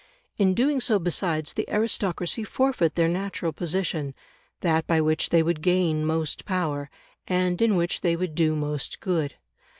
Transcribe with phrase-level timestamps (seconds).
[0.39, 4.15] In doing so besides the aristocracy forfeit their natural position
[4.61, 6.89] that by which they would gain most power,
[7.27, 9.35] and in which they would do most good.